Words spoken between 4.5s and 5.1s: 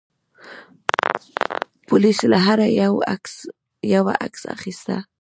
اخیسته.